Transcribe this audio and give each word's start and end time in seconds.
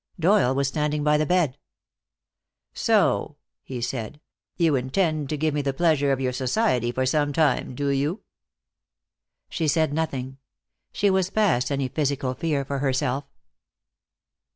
Doyle 0.19 0.55
was 0.55 0.67
standing 0.67 1.03
by 1.03 1.17
the 1.17 1.27
bed. 1.27 1.59
"So," 2.73 3.37
he 3.61 3.81
said, 3.81 4.19
"you 4.57 4.75
intend 4.75 5.29
to 5.29 5.37
give 5.37 5.53
me 5.53 5.61
the 5.61 5.75
pleasure 5.75 6.11
of 6.11 6.19
your 6.19 6.33
society 6.33 6.91
for 6.91 7.05
some 7.05 7.31
time, 7.31 7.75
do 7.75 7.89
you?" 7.89 8.23
She 9.47 9.67
said 9.67 9.93
nothing. 9.93 10.39
She 10.91 11.11
was 11.11 11.29
past 11.29 11.69
any 11.71 11.87
physical 11.87 12.33
fear 12.33 12.65
for 12.65 12.79
herself. 12.79 13.25